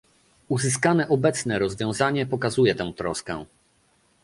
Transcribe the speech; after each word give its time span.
Uzyskane 0.49 1.07
obecnie 1.09 1.59
rozwiązanie 1.59 2.25
pokazuje 2.25 2.75
tę 2.75 2.93
troskę 2.97 3.45